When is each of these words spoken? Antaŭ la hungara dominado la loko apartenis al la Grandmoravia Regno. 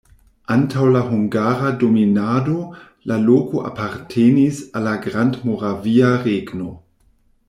Antaŭ 0.53 0.85
la 0.93 1.01
hungara 1.09 1.69
dominado 1.83 2.55
la 3.11 3.17
loko 3.27 3.61
apartenis 3.73 4.63
al 4.81 4.89
la 4.89 4.95
Grandmoravia 5.07 6.11
Regno. 6.29 6.73